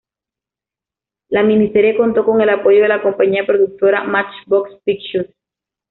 La 1.29 1.43
miniserie 1.43 1.95
contó 1.95 2.25
con 2.25 2.41
el 2.41 2.49
apoyo 2.49 2.81
de 2.81 2.87
la 2.87 3.03
compañía 3.03 3.45
productora 3.45 4.03
"Matchbox 4.03 4.81
Pictures". 4.83 5.29